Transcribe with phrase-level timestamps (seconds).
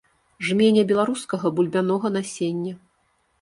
[0.45, 2.73] Жменя беларускага бульбянога насення!